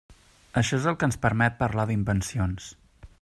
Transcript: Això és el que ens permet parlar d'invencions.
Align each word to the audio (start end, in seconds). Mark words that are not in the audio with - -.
Això 0.61 0.79
és 0.79 0.87
el 0.91 0.97
que 1.03 1.09
ens 1.09 1.19
permet 1.27 1.59
parlar 1.61 1.87
d'invencions. 1.91 2.73